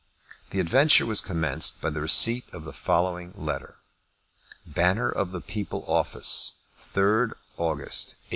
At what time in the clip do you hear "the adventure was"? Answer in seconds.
0.49-1.21